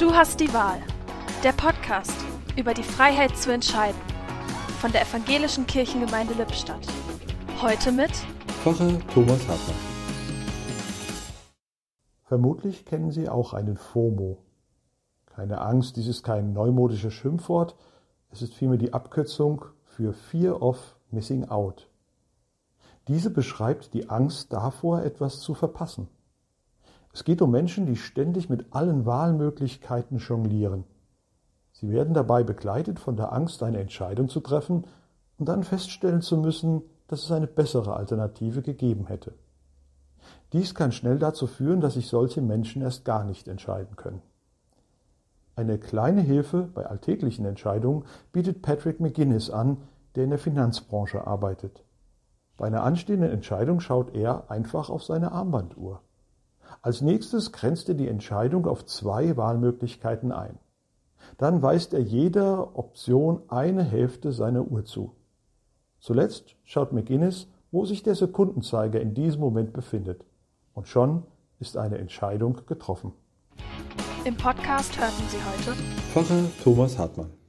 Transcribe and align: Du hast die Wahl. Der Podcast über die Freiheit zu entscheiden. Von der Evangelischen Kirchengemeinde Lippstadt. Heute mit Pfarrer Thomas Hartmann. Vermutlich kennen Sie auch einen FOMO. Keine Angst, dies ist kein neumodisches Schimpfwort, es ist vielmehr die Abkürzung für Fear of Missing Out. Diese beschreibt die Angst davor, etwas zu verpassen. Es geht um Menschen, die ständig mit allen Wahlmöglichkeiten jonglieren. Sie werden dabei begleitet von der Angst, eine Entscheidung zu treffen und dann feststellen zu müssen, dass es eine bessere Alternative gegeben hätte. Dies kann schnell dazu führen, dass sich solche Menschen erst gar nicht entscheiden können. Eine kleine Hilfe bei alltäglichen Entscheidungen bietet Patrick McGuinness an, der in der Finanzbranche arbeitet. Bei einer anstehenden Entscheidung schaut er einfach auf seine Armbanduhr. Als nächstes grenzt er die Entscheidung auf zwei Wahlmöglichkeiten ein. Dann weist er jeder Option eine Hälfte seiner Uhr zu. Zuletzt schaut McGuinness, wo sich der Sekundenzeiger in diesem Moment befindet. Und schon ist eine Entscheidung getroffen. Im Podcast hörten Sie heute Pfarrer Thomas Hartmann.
Du 0.00 0.14
hast 0.14 0.40
die 0.40 0.50
Wahl. 0.54 0.80
Der 1.44 1.52
Podcast 1.52 2.14
über 2.56 2.72
die 2.72 2.82
Freiheit 2.82 3.36
zu 3.36 3.52
entscheiden. 3.52 4.00
Von 4.80 4.92
der 4.92 5.02
Evangelischen 5.02 5.66
Kirchengemeinde 5.66 6.32
Lippstadt. 6.32 6.86
Heute 7.60 7.92
mit 7.92 8.10
Pfarrer 8.64 8.98
Thomas 9.12 9.46
Hartmann. 9.46 9.76
Vermutlich 12.22 12.86
kennen 12.86 13.10
Sie 13.10 13.28
auch 13.28 13.52
einen 13.52 13.76
FOMO. 13.76 14.38
Keine 15.26 15.60
Angst, 15.60 15.96
dies 15.96 16.06
ist 16.06 16.22
kein 16.22 16.54
neumodisches 16.54 17.12
Schimpfwort, 17.12 17.76
es 18.30 18.40
ist 18.40 18.54
vielmehr 18.54 18.78
die 18.78 18.94
Abkürzung 18.94 19.66
für 19.84 20.14
Fear 20.14 20.62
of 20.62 20.96
Missing 21.10 21.50
Out. 21.50 21.90
Diese 23.06 23.28
beschreibt 23.28 23.92
die 23.92 24.08
Angst 24.08 24.50
davor, 24.50 25.02
etwas 25.02 25.40
zu 25.40 25.52
verpassen. 25.52 26.08
Es 27.12 27.24
geht 27.24 27.42
um 27.42 27.50
Menschen, 27.50 27.86
die 27.86 27.96
ständig 27.96 28.48
mit 28.48 28.66
allen 28.72 29.04
Wahlmöglichkeiten 29.04 30.18
jonglieren. 30.18 30.84
Sie 31.72 31.90
werden 31.90 32.14
dabei 32.14 32.44
begleitet 32.44 33.00
von 33.00 33.16
der 33.16 33.32
Angst, 33.32 33.62
eine 33.62 33.80
Entscheidung 33.80 34.28
zu 34.28 34.40
treffen 34.40 34.84
und 35.38 35.48
dann 35.48 35.64
feststellen 35.64 36.22
zu 36.22 36.36
müssen, 36.36 36.82
dass 37.08 37.24
es 37.24 37.32
eine 37.32 37.46
bessere 37.46 37.94
Alternative 37.94 38.62
gegeben 38.62 39.06
hätte. 39.06 39.34
Dies 40.52 40.74
kann 40.74 40.92
schnell 40.92 41.18
dazu 41.18 41.46
führen, 41.46 41.80
dass 41.80 41.94
sich 41.94 42.08
solche 42.08 42.42
Menschen 42.42 42.82
erst 42.82 43.04
gar 43.04 43.24
nicht 43.24 43.48
entscheiden 43.48 43.96
können. 43.96 44.22
Eine 45.56 45.78
kleine 45.78 46.20
Hilfe 46.20 46.68
bei 46.74 46.86
alltäglichen 46.86 47.44
Entscheidungen 47.44 48.04
bietet 48.32 48.62
Patrick 48.62 49.00
McGuinness 49.00 49.50
an, 49.50 49.78
der 50.14 50.24
in 50.24 50.30
der 50.30 50.38
Finanzbranche 50.38 51.26
arbeitet. 51.26 51.84
Bei 52.56 52.66
einer 52.66 52.82
anstehenden 52.82 53.30
Entscheidung 53.30 53.80
schaut 53.80 54.14
er 54.14 54.50
einfach 54.50 54.90
auf 54.90 55.02
seine 55.02 55.32
Armbanduhr. 55.32 56.00
Als 56.82 57.02
nächstes 57.02 57.52
grenzt 57.52 57.90
er 57.90 57.94
die 57.94 58.08
Entscheidung 58.08 58.66
auf 58.66 58.86
zwei 58.86 59.36
Wahlmöglichkeiten 59.36 60.32
ein. 60.32 60.58
Dann 61.36 61.60
weist 61.60 61.92
er 61.92 62.00
jeder 62.00 62.78
Option 62.78 63.42
eine 63.48 63.82
Hälfte 63.84 64.32
seiner 64.32 64.66
Uhr 64.66 64.84
zu. 64.86 65.14
Zuletzt 65.98 66.56
schaut 66.64 66.92
McGuinness, 66.92 67.48
wo 67.70 67.84
sich 67.84 68.02
der 68.02 68.14
Sekundenzeiger 68.14 69.00
in 69.00 69.12
diesem 69.12 69.40
Moment 69.40 69.74
befindet. 69.74 70.24
Und 70.72 70.88
schon 70.88 71.24
ist 71.58 71.76
eine 71.76 71.98
Entscheidung 71.98 72.60
getroffen. 72.66 73.12
Im 74.24 74.36
Podcast 74.36 74.98
hörten 74.98 75.28
Sie 75.28 75.36
heute 75.36 75.76
Pfarrer 76.12 76.44
Thomas 76.64 76.98
Hartmann. 76.98 77.39